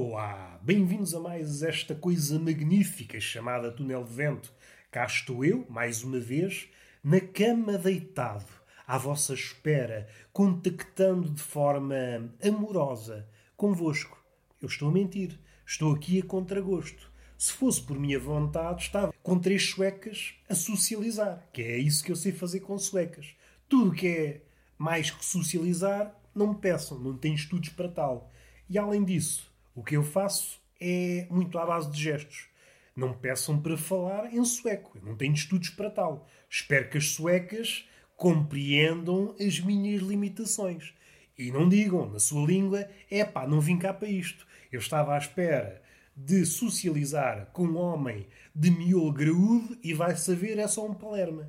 Olá, 0.00 0.60
bem-vindos 0.62 1.12
a 1.12 1.18
mais 1.18 1.60
esta 1.60 1.92
coisa 1.92 2.38
magnífica 2.38 3.18
chamada 3.18 3.72
Túnel 3.72 4.04
de 4.04 4.12
Vento. 4.12 4.54
Cá 4.92 5.04
estou 5.04 5.44
eu, 5.44 5.66
mais 5.68 6.04
uma 6.04 6.20
vez, 6.20 6.68
na 7.02 7.20
cama 7.20 7.76
deitado, 7.76 8.46
à 8.86 8.96
vossa 8.96 9.34
espera, 9.34 10.06
contactando 10.32 11.28
de 11.28 11.42
forma 11.42 12.32
amorosa 12.40 13.28
convosco. 13.56 14.24
Eu 14.62 14.68
estou 14.68 14.88
a 14.88 14.92
mentir, 14.92 15.36
estou 15.66 15.92
aqui 15.92 16.20
a 16.20 16.24
contragosto. 16.24 17.10
Se 17.36 17.52
fosse 17.52 17.82
por 17.82 17.98
minha 17.98 18.20
vontade, 18.20 18.82
estava 18.82 19.12
com 19.20 19.36
três 19.36 19.68
suecas 19.68 20.34
a 20.48 20.54
socializar, 20.54 21.44
que 21.52 21.60
é 21.60 21.76
isso 21.76 22.04
que 22.04 22.12
eu 22.12 22.16
sei 22.16 22.30
fazer 22.30 22.60
com 22.60 22.78
suecas. 22.78 23.34
Tudo 23.68 23.90
que 23.90 24.06
é 24.06 24.42
mais 24.78 25.10
que 25.10 25.24
socializar, 25.24 26.14
não 26.32 26.50
me 26.52 26.60
peçam, 26.60 27.00
não 27.00 27.18
tenho 27.18 27.34
estudos 27.34 27.70
para 27.70 27.88
tal. 27.88 28.30
E 28.70 28.78
além 28.78 29.04
disso, 29.04 29.48
o 29.78 29.84
que 29.84 29.96
eu 29.96 30.02
faço 30.02 30.60
é 30.80 31.28
muito 31.30 31.56
à 31.56 31.64
base 31.64 31.88
de 31.92 32.02
gestos. 32.02 32.48
Não 32.96 33.10
me 33.10 33.14
peçam 33.14 33.62
para 33.62 33.76
falar 33.76 34.34
em 34.34 34.44
sueco, 34.44 34.98
eu 34.98 35.02
não 35.04 35.16
tenho 35.16 35.32
estudos 35.32 35.70
para 35.70 35.88
tal. 35.88 36.28
Espero 36.50 36.90
que 36.90 36.98
as 36.98 37.10
suecas 37.10 37.88
compreendam 38.16 39.36
as 39.38 39.60
minhas 39.60 40.02
limitações. 40.02 40.92
E 41.38 41.52
não 41.52 41.68
digam 41.68 42.10
na 42.10 42.18
sua 42.18 42.44
língua, 42.44 42.90
é 43.08 43.24
pá, 43.24 43.46
não 43.46 43.60
vim 43.60 43.78
cá 43.78 43.94
para 43.94 44.08
isto. 44.08 44.44
Eu 44.72 44.80
estava 44.80 45.14
à 45.14 45.18
espera 45.18 45.80
de 46.16 46.44
socializar 46.44 47.46
com 47.52 47.62
um 47.62 47.76
homem 47.76 48.26
de 48.52 48.72
miolo 48.72 49.12
graúdo 49.12 49.78
e 49.80 49.94
vai 49.94 50.16
saber 50.16 50.58
é 50.58 50.66
só 50.66 50.84
um 50.84 50.94
palerma. 50.94 51.48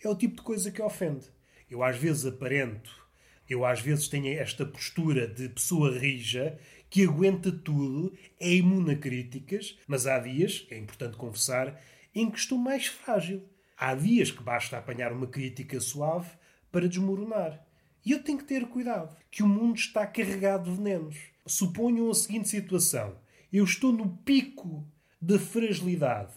É 0.00 0.08
o 0.08 0.14
tipo 0.14 0.36
de 0.36 0.42
coisa 0.42 0.70
que 0.70 0.80
ofende. 0.80 1.26
Eu 1.68 1.82
às 1.82 1.96
vezes 1.96 2.24
aparento 2.24 3.08
eu 3.48 3.64
às 3.64 3.80
vezes 3.80 4.08
tenho 4.08 4.38
esta 4.38 4.66
postura 4.66 5.26
de 5.26 5.48
pessoa 5.48 5.96
rija 5.98 6.58
que 6.90 7.04
aguenta 7.04 7.52
tudo, 7.52 8.16
é 8.40 8.54
imune 8.54 8.92
a 8.92 8.96
críticas, 8.96 9.78
mas 9.86 10.06
há 10.06 10.18
dias, 10.18 10.66
é 10.70 10.78
importante 10.78 11.16
confessar, 11.16 11.80
em 12.14 12.30
que 12.30 12.38
estou 12.38 12.58
mais 12.58 12.86
frágil. 12.86 13.42
Há 13.76 13.94
dias 13.94 14.30
que 14.30 14.42
basta 14.42 14.76
apanhar 14.76 15.12
uma 15.12 15.26
crítica 15.26 15.80
suave 15.80 16.30
para 16.72 16.88
desmoronar. 16.88 17.64
E 18.04 18.12
eu 18.12 18.22
tenho 18.22 18.38
que 18.38 18.44
ter 18.44 18.66
cuidado, 18.66 19.16
que 19.30 19.42
o 19.42 19.48
mundo 19.48 19.76
está 19.76 20.06
carregado 20.06 20.70
de 20.70 20.76
venenos. 20.76 21.16
Suponham 21.46 22.10
a 22.10 22.14
seguinte 22.14 22.48
situação: 22.48 23.16
eu 23.52 23.64
estou 23.64 23.92
no 23.92 24.16
pico 24.18 24.86
da 25.20 25.38
fragilidade, 25.38 26.34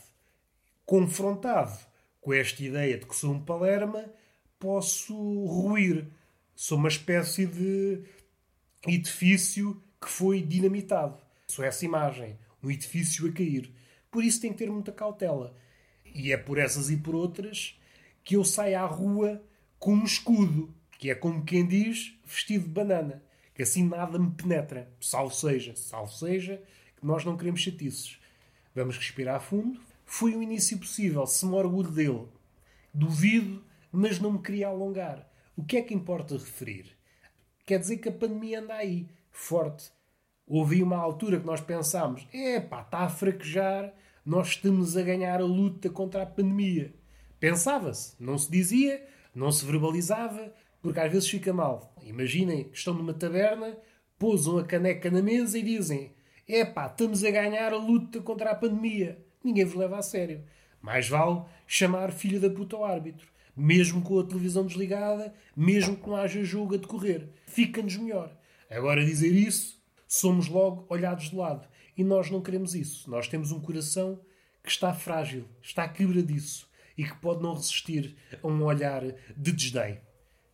confrontado 0.85 1.77
com 2.19 2.33
esta 2.33 2.63
ideia 2.63 2.97
de 2.97 3.05
que 3.05 3.15
sou 3.15 3.33
um 3.33 3.43
palerma, 3.43 4.05
posso 4.59 5.15
ruir 5.45 6.07
Sou 6.61 6.77
uma 6.77 6.89
espécie 6.89 7.47
de 7.47 8.03
edifício 8.87 9.81
que 10.01 10.09
foi 10.09 10.41
dinamitado. 10.41 11.21
Sou 11.47 11.63
essa 11.63 11.85
imagem, 11.85 12.37
um 12.63 12.71
edifício 12.71 13.29
a 13.29 13.31
cair. 13.31 13.71
Por 14.09 14.23
isso 14.23 14.41
tem 14.41 14.51
que 14.51 14.57
ter 14.57 14.69
muita 14.69 14.91
cautela. 14.91 15.55
E 16.03 16.31
é 16.31 16.37
por 16.37 16.57
essas 16.57 16.89
e 16.89 16.97
por 16.97 17.13
outras 17.13 17.79
que 18.23 18.35
eu 18.35 18.43
saio 18.43 18.79
à 18.79 18.85
rua 18.85 19.41
com 19.79 19.93
um 19.93 20.03
escudo, 20.03 20.73
que 20.97 21.09
é 21.09 21.15
como 21.15 21.45
quem 21.45 21.67
diz, 21.67 22.13
vestido 22.25 22.65
de 22.65 22.71
banana, 22.71 23.23
que 23.53 23.61
assim 23.61 23.87
nada 23.87 24.17
me 24.17 24.31
penetra. 24.31 24.91
Salvo 24.99 25.33
seja, 25.33 25.75
salvo 25.75 26.11
seja, 26.11 26.61
que 26.97 27.05
nós 27.05 27.23
não 27.23 27.37
queremos 27.37 27.61
chatices. 27.61 28.19
Vamos 28.75 28.97
respirar 28.97 29.41
fundo. 29.41 29.79
Foi 30.05 30.35
o 30.35 30.43
início 30.43 30.77
possível, 30.77 31.25
se 31.25 31.45
me 31.45 31.53
orgulho 31.53 31.91
dele. 31.91 32.27
Duvido, 32.93 33.63
mas 33.91 34.19
não 34.19 34.33
me 34.33 34.41
queria 34.41 34.67
alongar. 34.67 35.29
O 35.55 35.63
que 35.63 35.77
é 35.77 35.81
que 35.81 35.93
importa 35.93 36.35
referir? 36.35 36.97
Quer 37.65 37.79
dizer 37.79 37.97
que 37.97 38.09
a 38.09 38.11
pandemia 38.11 38.59
anda 38.59 38.73
aí, 38.73 39.07
forte. 39.31 39.91
Houve 40.45 40.83
uma 40.83 40.97
altura 40.97 41.39
que 41.39 41.45
nós 41.45 41.61
pensámos: 41.61 42.27
epá, 42.33 42.81
está 42.81 42.99
a 42.99 43.09
fraquejar, 43.09 43.93
nós 44.25 44.49
estamos 44.49 44.97
a 44.97 45.01
ganhar 45.01 45.39
a 45.39 45.45
luta 45.45 45.89
contra 45.89 46.23
a 46.23 46.25
pandemia. 46.25 46.93
Pensava-se, 47.39 48.15
não 48.19 48.37
se 48.37 48.51
dizia, 48.51 49.03
não 49.33 49.51
se 49.51 49.65
verbalizava, 49.65 50.53
porque 50.81 50.99
às 50.99 51.11
vezes 51.11 51.29
fica 51.29 51.53
mal. 51.53 51.95
Imaginem 52.03 52.65
que 52.65 52.77
estão 52.77 52.93
numa 52.93 53.13
taberna, 53.13 53.77
pousam 54.19 54.57
a 54.57 54.63
caneca 54.63 55.09
na 55.09 55.21
mesa 55.21 55.57
e 55.57 55.63
dizem: 55.63 56.13
epá, 56.47 56.87
estamos 56.87 57.23
a 57.23 57.31
ganhar 57.31 57.73
a 57.73 57.77
luta 57.77 58.19
contra 58.21 58.51
a 58.51 58.55
pandemia. 58.55 59.23
Ninguém 59.43 59.65
vos 59.65 59.75
leva 59.75 59.97
a 59.97 60.01
sério. 60.01 60.43
Mais 60.81 61.07
vale 61.07 61.43
chamar 61.65 62.11
filho 62.11 62.39
da 62.39 62.49
puta 62.49 62.75
ao 62.75 62.85
árbitro 62.85 63.31
mesmo 63.55 64.01
com 64.01 64.19
a 64.19 64.23
televisão 64.23 64.65
desligada, 64.65 65.33
mesmo 65.55 65.95
que 65.95 66.07
não 66.07 66.15
haja 66.15 66.43
jogo 66.43 66.75
a 66.75 66.77
decorrer. 66.77 67.27
Fica-nos 67.45 67.97
melhor. 67.97 68.35
Agora, 68.71 69.03
dizer 69.03 69.33
isso, 69.33 69.77
somos 70.07 70.47
logo 70.47 70.85
olhados 70.87 71.29
de 71.29 71.35
lado. 71.35 71.67
E 71.97 72.05
nós 72.05 72.31
não 72.31 72.41
queremos 72.41 72.73
isso. 72.73 73.09
Nós 73.11 73.27
temos 73.27 73.51
um 73.51 73.59
coração 73.59 74.21
que 74.63 74.71
está 74.71 74.93
frágil, 74.93 75.45
está 75.61 75.87
quebradiço 75.89 76.69
e 76.97 77.03
que 77.03 77.15
pode 77.15 77.43
não 77.43 77.53
resistir 77.53 78.15
a 78.41 78.47
um 78.47 78.63
olhar 78.63 79.03
de 79.35 79.51
desdém. 79.51 79.99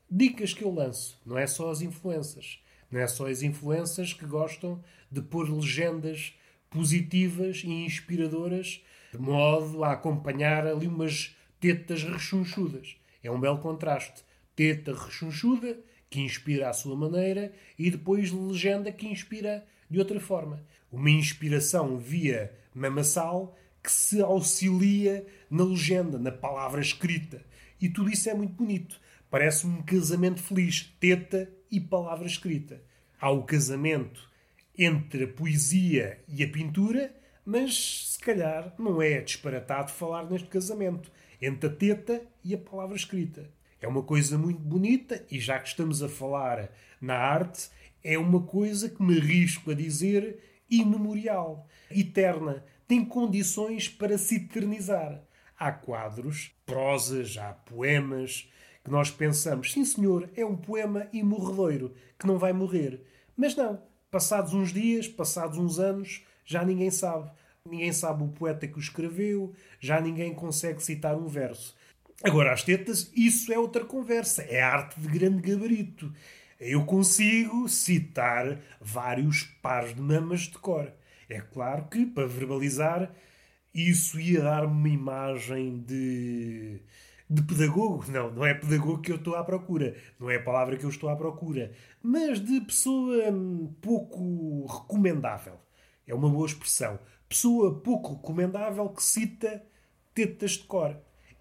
Dicas 0.10 0.52
que 0.52 0.64
eu 0.64 0.74
lanço, 0.74 1.22
não 1.24 1.38
é 1.38 1.46
só 1.46 1.70
as 1.70 1.82
influências. 1.82 2.60
Não 2.90 3.00
é 3.00 3.08
só 3.08 3.28
as 3.28 3.44
influências 3.44 4.14
que 4.14 4.26
gostam 4.26 4.84
de 5.12 5.22
pôr 5.22 5.48
legendas 5.48 6.34
positivas 6.72 7.62
e 7.64 7.70
inspiradoras 7.70 8.82
de 9.12 9.20
modo 9.20 9.84
a 9.84 9.92
acompanhar 9.92 10.66
ali 10.66 10.88
umas 10.88 11.36
tetas 11.60 12.04
rechonchudas. 12.04 12.98
É 13.22 13.30
um 13.30 13.40
belo 13.40 13.60
contraste. 13.60 14.24
Teta 14.56 14.92
rechonchuda, 14.92 15.78
que 16.10 16.22
inspira 16.22 16.70
à 16.70 16.74
sua 16.74 16.96
maneira, 16.96 17.52
e 17.78 17.92
depois 17.92 18.32
legenda 18.32 18.92
que 18.92 19.08
inspira 19.08 19.66
de 19.90 20.00
outra 20.00 20.20
forma. 20.20 20.64
Uma 20.92 21.10
inspiração 21.10 21.98
via 21.98 22.54
mamassal 22.74 23.56
que 23.84 23.92
se 23.92 24.22
auxilia 24.22 25.26
na 25.50 25.64
legenda, 25.64 26.18
na 26.18 26.32
palavra 26.32 26.82
escrita. 26.82 27.44
E 27.80 27.90
tudo 27.90 28.10
isso 28.10 28.30
é 28.30 28.34
muito 28.34 28.54
bonito. 28.54 29.00
Parece 29.30 29.68
um 29.68 29.82
casamento 29.82 30.42
feliz, 30.42 30.94
teta 31.00 31.50
e 31.72 31.80
palavra 31.80 32.28
escrita. 32.28 32.82
Há 33.20 33.30
o 33.32 33.44
casamento 33.44 34.30
entre 34.78 35.24
a 35.24 35.28
poesia 35.28 36.20
e 36.28 36.44
a 36.44 36.50
pintura, 36.50 37.14
mas 37.46 38.12
se 38.12 38.20
calhar 38.20 38.74
não 38.78 39.02
é 39.02 39.22
disparatado 39.22 39.92
falar 39.92 40.30
neste 40.30 40.48
casamento 40.48 41.12
entre 41.42 41.70
a 41.70 41.74
teta 41.74 42.22
e 42.44 42.54
a 42.54 42.58
palavra 42.58 42.96
escrita. 42.96 43.50
É 43.82 43.88
uma 43.88 44.04
coisa 44.04 44.38
muito 44.38 44.60
bonita 44.60 45.24
e 45.30 45.40
já 45.40 45.60
que 45.60 45.70
estamos 45.70 46.02
a 46.02 46.10
falar 46.10 46.70
na 47.00 47.16
arte, 47.16 47.70
é 48.04 48.18
uma 48.18 48.42
coisa 48.42 48.90
que 48.90 49.02
me 49.04 49.18
arrisco 49.18 49.72
a 49.72 49.74
dizer 49.74 50.40
imemorial, 50.70 51.68
eterna, 51.90 52.64
tem 52.88 53.04
condições 53.06 53.88
para 53.88 54.18
se 54.18 54.36
eternizar. 54.36 55.22
Há 55.58 55.72
quadros, 55.72 56.52
prosas, 56.66 57.38
há 57.38 57.54
poemas 57.54 58.52
que 58.84 58.92
nós 58.92 59.12
pensamos, 59.12 59.72
sim 59.72 59.84
senhor, 59.84 60.30
é 60.36 60.46
um 60.46 60.56
poema 60.56 61.08
imorredoiro 61.12 61.94
que 62.18 62.28
não 62.28 62.38
vai 62.38 62.54
morrer. 62.54 63.02
Mas 63.36 63.56
não, 63.56 63.82
passados 64.10 64.54
uns 64.54 64.72
dias, 64.72 65.08
passados 65.08 65.58
uns 65.58 65.80
anos, 65.80 66.24
já 66.46 66.64
ninguém 66.64 66.90
sabe 66.90 67.32
ninguém 67.68 67.92
sabe 67.92 68.24
o 68.24 68.30
poeta 68.30 68.68
que 68.68 68.78
o 68.78 68.80
escreveu, 68.80 69.54
já 69.80 70.00
ninguém 70.00 70.34
consegue 70.34 70.82
citar 70.82 71.16
um 71.16 71.28
verso. 71.28 71.76
Agora, 72.24 72.52
as 72.52 72.64
tetas, 72.64 73.12
isso 73.16 73.54
é 73.54 73.60
outra 73.60 73.86
conversa, 73.86 74.42
é 74.44 74.62
arte 74.62 75.00
de 75.00 75.08
grande 75.08 75.42
gabarito. 75.42 76.12
Eu 76.60 76.84
consigo 76.86 77.70
citar 77.70 78.60
vários 78.82 79.44
pares 79.62 79.94
de 79.94 80.02
mamas 80.02 80.42
de 80.42 80.58
cor. 80.58 80.92
É 81.30 81.40
claro 81.40 81.86
que, 81.86 82.06
para 82.06 82.26
verbalizar, 82.26 83.14
isso 83.74 84.20
ia 84.20 84.42
dar-me 84.42 84.74
uma 84.74 84.90
imagem 84.90 85.80
de, 85.86 86.82
de 87.30 87.42
pedagogo. 87.44 88.06
Não, 88.10 88.32
não 88.32 88.46
é 88.46 88.56
pedagogo 88.56 89.02
que 89.02 89.12
eu 89.12 89.18
estou 89.18 89.36
à 89.36 89.44
procura. 89.44 89.96
Não 90.20 90.30
é 90.32 90.38
a 90.38 90.44
palavra 90.44 90.76
que 90.76 90.86
eu 90.86 90.90
estou 90.90 91.10
à 91.10 91.16
procura. 91.16 91.72
Mas 92.02 92.40
de 92.44 92.60
pessoa 92.62 93.30
hum, 93.30 93.72
pouco 93.80 94.66
recomendável. 94.66 95.60
É 96.08 96.16
uma 96.16 96.30
boa 96.30 96.48
expressão 96.48 97.00
pessoa 97.28 97.80
pouco 97.82 98.16
recomendável 98.16 98.90
que 98.90 99.04
cita 99.04 99.62
tetas 100.14 100.52
de 100.52 100.64
cor. 100.64 100.98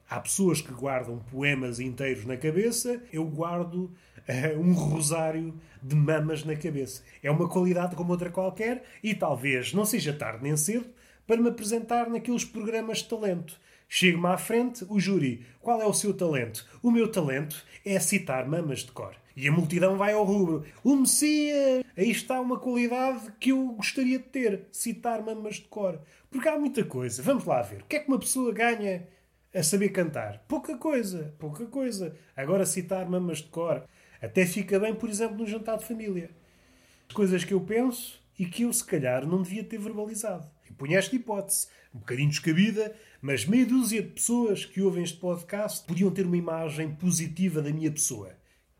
Há 0.08 0.20
pessoas 0.20 0.60
que 0.60 0.72
guardam 0.72 1.18
poemas 1.18 1.80
inteiros 1.80 2.24
na 2.24 2.36
cabeça, 2.36 3.02
eu 3.12 3.24
guardo 3.24 3.74
uh, 4.28 4.60
um 4.60 4.72
rosário 4.72 5.52
de 5.82 5.96
mamas 5.96 6.44
na 6.44 6.54
cabeça. 6.54 7.02
É 7.20 7.30
uma 7.30 7.48
qualidade 7.48 7.96
como 7.96 8.12
outra 8.12 8.30
qualquer 8.30 8.84
e 9.02 9.14
talvez 9.14 9.72
não 9.72 9.84
seja 9.84 10.12
tarde 10.12 10.44
nem 10.44 10.56
cedo 10.56 10.86
para 11.26 11.40
me 11.40 11.48
apresentar 11.48 12.08
naqueles 12.08 12.44
programas 12.44 12.98
de 12.98 13.08
talento. 13.08 13.58
Chego-me 13.88 14.26
à 14.28 14.38
frente, 14.38 14.84
o 14.88 15.00
júri, 15.00 15.44
qual 15.60 15.82
é 15.82 15.86
o 15.86 15.92
seu 15.92 16.14
talento? 16.14 16.64
O 16.82 16.90
meu 16.90 17.10
talento 17.10 17.64
é 17.84 17.98
citar 17.98 18.46
mamas 18.48 18.80
de 18.80 18.92
cor. 18.92 19.16
E 19.36 19.48
a 19.48 19.52
multidão 19.52 19.96
vai 19.96 20.12
ao 20.12 20.24
rubro. 20.24 20.64
O 20.82 20.96
Messias! 20.96 21.84
Aí 21.96 22.10
está 22.10 22.40
uma 22.40 22.58
qualidade 22.58 23.32
que 23.38 23.50
eu 23.50 23.66
gostaria 23.72 24.18
de 24.18 24.24
ter. 24.24 24.62
Citar 24.72 25.22
mamas 25.22 25.56
de 25.56 25.62
cor. 25.62 26.00
Porque 26.30 26.48
há 26.48 26.58
muita 26.58 26.82
coisa. 26.84 27.22
Vamos 27.22 27.44
lá 27.44 27.60
ver. 27.60 27.82
O 27.82 27.84
que 27.84 27.96
é 27.96 28.00
que 28.00 28.08
uma 28.08 28.18
pessoa 28.18 28.52
ganha 28.52 29.06
a 29.56 29.62
saber 29.62 29.88
cantar? 29.88 30.44
Pouca 30.46 30.76
coisa. 30.76 31.34
Pouca 31.38 31.64
coisa. 31.64 32.14
Agora 32.36 32.66
citar 32.66 33.08
mamas 33.08 33.38
de 33.38 33.44
cor. 33.44 33.84
Até 34.20 34.44
fica 34.44 34.78
bem, 34.78 34.94
por 34.94 35.08
exemplo, 35.08 35.38
no 35.38 35.46
jantar 35.46 35.78
de 35.78 35.86
família. 35.86 36.30
As 37.08 37.14
coisas 37.14 37.42
que 37.42 37.54
eu 37.54 37.60
penso 37.60 38.22
e 38.38 38.44
que 38.44 38.64
eu, 38.64 38.72
se 38.72 38.84
calhar, 38.84 39.26
não 39.26 39.40
devia 39.40 39.64
ter 39.64 39.78
verbalizado. 39.78 40.46
E 40.68 40.72
ponho 40.74 40.98
esta 40.98 41.16
hipótese, 41.16 41.68
um 41.94 42.00
bocadinho 42.00 42.28
descabida, 42.28 42.94
mas 43.22 43.46
meia 43.46 43.64
dúzia 43.64 44.02
de 44.02 44.08
pessoas 44.08 44.66
que 44.66 44.82
ouvem 44.82 45.02
este 45.02 45.18
podcast 45.18 45.86
podiam 45.86 46.10
ter 46.10 46.26
uma 46.26 46.36
imagem 46.36 46.94
positiva 46.94 47.62
da 47.62 47.70
minha 47.70 47.90
pessoa. 47.90 48.36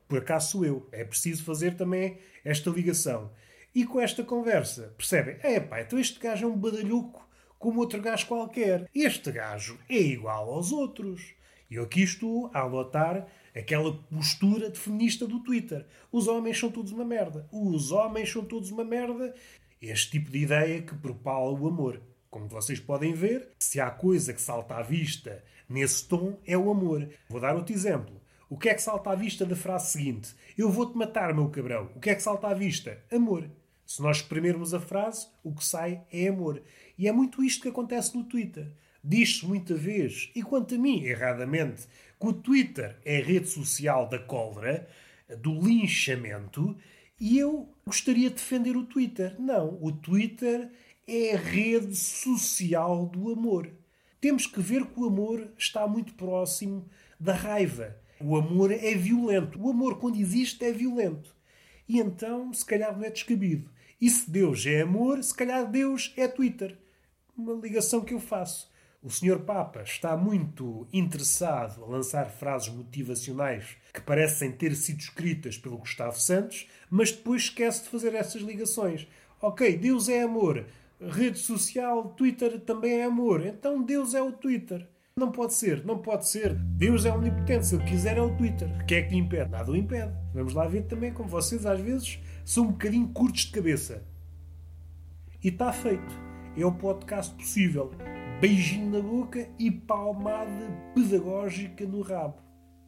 Por 0.07 0.19
acaso 0.19 0.53
sou 0.53 0.65
eu. 0.65 0.87
É 0.93 1.05
preciso 1.05 1.43
fazer 1.43 1.75
também 1.75 2.19
esta 2.45 2.69
ligação. 2.69 3.33
E 3.75 3.87
com 3.87 3.99
esta 3.99 4.23
conversa, 4.23 4.95
percebem? 4.97 5.37
É 5.43 5.59
pá, 5.59 5.81
então 5.81 5.99
este 5.99 6.19
gajo 6.21 6.45
é 6.45 6.49
um 6.49 6.57
badalhoco 6.57 7.26
como 7.67 7.81
outro 7.81 8.01
gajo 8.01 8.29
qualquer. 8.29 8.89
Este 8.95 9.33
gajo 9.33 9.77
é 9.89 9.99
igual 9.99 10.51
aos 10.51 10.71
outros. 10.71 11.35
E 11.69 11.75
eu 11.75 11.83
aqui 11.83 12.01
estou 12.01 12.49
a 12.55 12.63
adotar 12.63 13.27
aquela 13.57 13.93
postura 13.93 14.71
de 14.71 14.79
feminista 14.79 15.27
do 15.27 15.41
Twitter. 15.41 15.85
Os 16.13 16.29
homens 16.29 16.61
são 16.61 16.71
todos 16.71 16.93
uma 16.93 17.05
merda. 17.05 17.49
Os 17.51 17.91
homens 17.91 18.31
são 18.31 18.45
todos 18.45 18.71
uma 18.71 18.85
merda. 18.85 19.35
Este 19.83 20.13
tipo 20.13 20.31
de 20.31 20.39
ideia 20.39 20.81
que 20.81 20.95
propala 20.95 21.51
o 21.51 21.67
amor. 21.67 22.01
Como 22.31 22.47
vocês 22.47 22.79
podem 22.79 23.13
ver, 23.13 23.49
se 23.59 23.81
há 23.81 23.91
coisa 23.91 24.33
que 24.33 24.41
salta 24.41 24.77
à 24.77 24.83
vista 24.83 25.43
nesse 25.69 26.07
tom, 26.07 26.39
é 26.47 26.57
o 26.57 26.71
amor. 26.71 27.09
Vou 27.29 27.41
dar 27.41 27.57
outro 27.57 27.75
exemplo. 27.75 28.23
O 28.49 28.57
que 28.57 28.69
é 28.69 28.75
que 28.75 28.83
salta 28.83 29.11
à 29.11 29.17
vista 29.17 29.45
da 29.45 29.57
frase 29.57 29.91
seguinte? 29.91 30.37
Eu 30.57 30.71
vou-te 30.71 30.97
matar, 30.97 31.35
meu 31.35 31.51
cabrão. 31.51 31.91
O 31.97 31.99
que 31.99 32.11
é 32.11 32.15
que 32.15 32.23
salta 32.23 32.47
à 32.47 32.55
vista? 32.55 33.03
Amor. 33.11 33.51
Se 33.87 34.03
nós 34.03 34.19
exprimirmos 34.19 34.75
a 34.75 34.81
frase, 34.81 35.29
o 35.45 35.55
que 35.55 35.65
sai 35.65 36.03
é 36.13 36.29
amor. 36.29 36.61
E 36.99 37.07
é 37.07 37.13
muito 37.13 37.43
isto 37.43 37.63
que 37.63 37.69
acontece 37.69 38.17
no 38.17 38.25
Twitter. 38.25 38.69
Diz-se 39.03 39.47
muita 39.47 39.75
vez, 39.75 40.31
e 40.35 40.43
quanto 40.43 40.75
a 40.75 40.79
mim, 40.79 41.05
erradamente, 41.05 41.87
que 42.21 42.27
o 42.27 42.33
Twitter 42.33 42.97
é 43.05 43.19
a 43.19 43.25
rede 43.25 43.49
social 43.49 44.09
da 44.09 44.19
cólera, 44.19 44.89
do 45.39 45.61
linchamento, 45.61 46.77
e 47.19 47.39
eu 47.39 47.69
gostaria 47.87 48.29
de 48.29 48.35
defender 48.35 48.77
o 48.77 48.85
Twitter. 48.85 49.41
Não, 49.41 49.79
o 49.81 49.93
Twitter 49.93 50.69
é 51.07 51.35
a 51.35 51.39
rede 51.39 51.95
social 51.95 53.07
do 53.07 53.33
amor. 53.33 53.71
Temos 54.21 54.47
que 54.47 54.61
ver 54.61 54.85
que 54.87 54.99
o 54.99 55.07
amor 55.07 55.49
está 55.57 55.87
muito 55.87 56.15
próximo 56.15 56.89
da 57.19 57.33
raiva. 57.33 57.97
O 58.21 58.37
amor 58.37 58.73
é 58.73 58.95
violento. 58.95 59.61
O 59.61 59.71
amor, 59.71 59.99
quando 59.99 60.19
existe, 60.19 60.65
é 60.65 60.73
violento. 60.73 61.35
E 61.89 62.01
então, 62.01 62.53
se 62.53 62.65
calhar, 62.65 62.97
não 62.97 63.05
é 63.05 63.11
descabido. 63.11 63.71
E 64.01 64.11
se 64.11 64.31
Deus 64.31 64.67
é 64.67 64.83
amor, 64.83 65.23
se 65.23 65.35
calhar 65.35 65.71
Deus 65.71 66.13
é 66.17 66.29
Twitter. 66.29 66.77
Uma 67.37 67.55
ligação 67.55 68.03
que 68.03 68.13
eu 68.13 68.21
faço. 68.21 68.71
O 69.03 69.11
Sr. 69.11 69.39
Papa 69.39 69.83
está 69.83 70.17
muito 70.17 70.87
interessado 70.93 71.85
a 71.85 71.87
lançar 71.87 72.29
frases 72.29 72.69
motivacionais 72.69 73.77
que 73.95 74.01
parecem 74.01 74.51
ter 74.51 74.75
sido 74.75 75.01
escritas 75.01 75.57
pelo 75.57 75.79
Gustavo 75.79 76.19
Santos, 76.19 76.67
mas 76.91 77.13
depois 77.13 77.43
esquece 77.43 77.85
de 77.85 77.89
fazer 77.89 78.15
essas 78.15 78.43
ligações. 78.43 79.07
Ok, 79.41 79.77
Deus 79.79 80.09
é 80.09 80.23
amor. 80.23 80.67
Rede 81.01 81.39
social, 81.39 82.09
Twitter 82.17 82.61
também 82.61 83.01
é 83.01 83.05
amor. 83.05 83.47
Então 83.47 83.83
Deus 83.83 84.15
é 84.15 84.21
o 84.21 84.33
Twitter. 84.33 84.89
Não 85.19 85.33
pode 85.33 85.55
ser, 85.55 85.83
não 85.83 85.97
pode 85.97 86.29
ser. 86.29 86.53
Deus 86.53 87.07
é 87.07 87.11
omnipotente. 87.11 87.65
Se 87.65 87.75
ele 87.75 87.85
quiser, 87.85 88.19
é 88.19 88.21
o 88.21 88.37
Twitter. 88.37 88.69
O 88.83 88.85
que 88.85 88.97
é 88.97 89.03
que 89.03 89.15
lhe 89.15 89.17
impede? 89.17 89.51
Nada 89.51 89.73
o 89.73 89.75
impede. 89.75 90.13
Vamos 90.35 90.53
lá 90.53 90.69
ver 90.69 90.83
também 90.83 91.11
como 91.11 91.27
vocês, 91.27 91.65
às 91.65 91.81
vezes, 91.81 92.19
são 92.45 92.65
um 92.65 92.73
bocadinho 92.73 93.09
curtos 93.09 93.47
de 93.47 93.53
cabeça. 93.53 94.07
E 95.43 95.49
está 95.49 95.73
feito. 95.73 96.15
É 96.55 96.67
o 96.67 96.73
podcast 96.73 97.35
possível. 97.35 97.93
Beijinho 98.43 98.91
na 98.91 99.01
boca 99.01 99.49
e 99.59 99.71
palmada 99.71 100.71
pedagógica 100.95 101.87
no 101.87 102.03
rabo. 102.03 102.37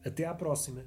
Até 0.05 0.25
à 0.25 0.33
próxima. 0.35 0.85